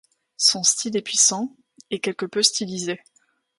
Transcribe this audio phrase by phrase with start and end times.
[0.37, 1.55] Son style est puissant
[1.91, 3.03] et quelque peu stylisé.